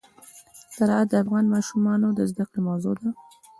[0.75, 3.09] زراعت د افغان ماشومانو د زده کړې موضوع ده.